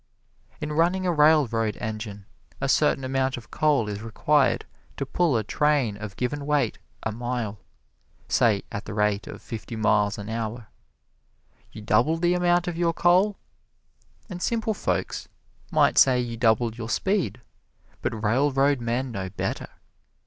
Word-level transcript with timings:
In 0.59 0.71
running 0.73 1.05
a 1.05 1.11
railroad 1.13 1.77
engine 1.77 2.25
a 2.59 2.67
certain 2.67 3.03
amount 3.03 3.37
of 3.37 3.51
coal 3.51 3.87
is 3.87 4.01
required 4.01 4.65
to 4.97 5.05
pull 5.05 5.37
a 5.37 5.43
train 5.43 5.95
of 5.95 6.15
given 6.15 6.47
weight 6.47 6.79
a 7.03 7.11
mile, 7.11 7.59
say 8.27 8.63
at 8.71 8.85
the 8.85 8.95
rate 8.95 9.27
of 9.27 9.43
fifty 9.43 9.75
miles 9.75 10.17
an 10.17 10.27
hour. 10.27 10.69
You 11.71 11.83
double 11.83 12.17
the 12.17 12.33
amount 12.33 12.67
of 12.67 12.79
your 12.79 12.93
coal, 12.93 13.37
and 14.27 14.41
simple 14.41 14.73
folks 14.73 15.29
might 15.69 15.99
say 15.99 16.19
you 16.19 16.35
double 16.35 16.73
your 16.73 16.89
speed, 16.89 17.39
but 18.01 18.23
railroad 18.23 18.81
men 18.81 19.11
know 19.11 19.29
better. 19.29 19.69